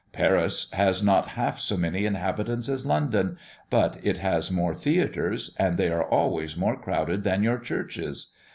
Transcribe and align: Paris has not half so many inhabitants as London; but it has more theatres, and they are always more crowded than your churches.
Paris 0.13 0.67
has 0.71 1.03
not 1.03 1.27
half 1.27 1.59
so 1.59 1.77
many 1.77 2.07
inhabitants 2.07 2.67
as 2.69 2.87
London; 2.87 3.37
but 3.69 3.99
it 4.01 4.17
has 4.17 4.49
more 4.49 4.73
theatres, 4.73 5.55
and 5.59 5.77
they 5.77 5.91
are 5.91 6.03
always 6.09 6.57
more 6.57 6.75
crowded 6.75 7.23
than 7.23 7.43
your 7.43 7.59
churches. 7.59 8.31